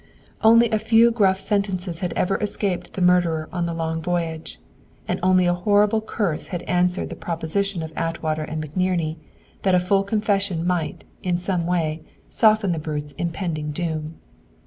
[0.41, 4.59] Only a few gruff sentences had ever escaped the murderer on the long voyage,
[5.07, 9.17] and only a horrible curse had answered the proposition of Atwater and McNerney
[9.61, 12.01] that a full confession might, in some way,
[12.31, 14.15] soften the brute's impending doom.